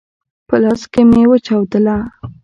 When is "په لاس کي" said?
0.47-1.01